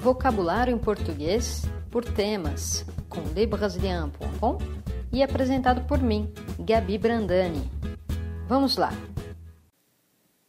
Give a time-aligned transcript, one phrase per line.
[0.00, 4.58] Vocabulário em português por temas com lebrasilian.com
[5.12, 7.68] e apresentado por mim, Gabi Brandani.
[8.46, 8.90] Vamos lá.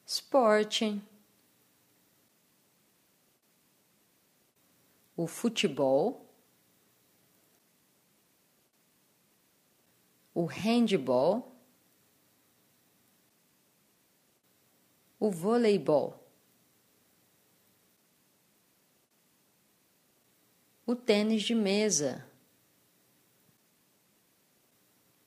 [0.06, 1.02] Esporte.
[5.18, 6.30] O futebol.
[10.34, 11.56] O handball.
[15.20, 16.19] O voleibol.
[20.90, 22.28] O tênis de mesa.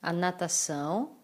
[0.01, 1.17] A natação.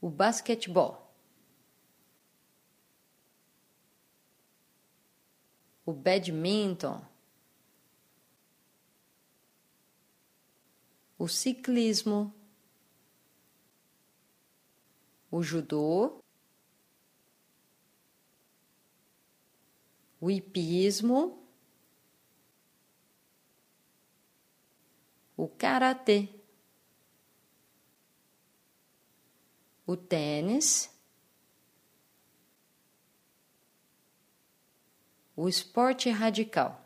[0.00, 1.14] O basquetebol.
[5.84, 7.04] O badminton.
[11.18, 12.34] O ciclismo
[15.30, 16.19] o judô,
[20.20, 21.42] o hipismo,
[25.36, 26.28] o karatê,
[29.86, 30.90] o tênis,
[35.34, 36.84] o esporte radical,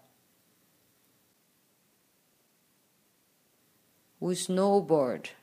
[4.21, 5.37] o snowboard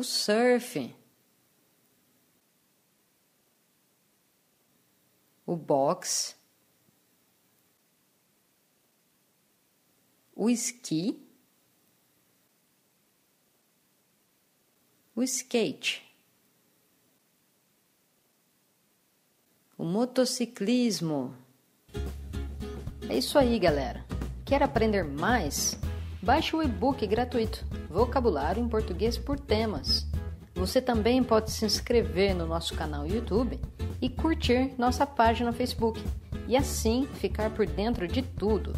[0.00, 0.94] o surf,
[5.50, 6.36] o boxe,
[10.32, 11.20] o esqui,
[15.12, 16.08] o skate,
[19.76, 21.34] o motociclismo.
[23.08, 24.06] É isso aí, galera.
[24.44, 25.76] Quer aprender mais?
[26.22, 30.06] Baixe o e-book gratuito Vocabulário em Português por Temas.
[30.54, 33.60] Você também pode se inscrever no nosso canal YouTube
[34.00, 36.02] e curtir nossa página no Facebook
[36.46, 38.74] e assim ficar por dentro de tudo.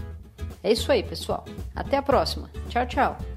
[0.63, 1.45] É isso aí, pessoal.
[1.75, 2.51] Até a próxima.
[2.69, 3.32] Tchau, tchau.